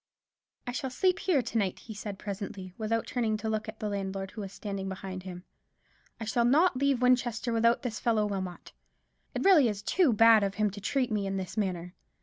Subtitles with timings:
[0.65, 3.87] "I shall sleep here to night," he said presently, without turning to look at the
[3.87, 5.43] landlord, who was standing behind him.
[6.19, 8.71] "I shall not leave Winchester without this fellow Wilmot.
[9.35, 11.93] It is really too bad of him to treat me in this manner.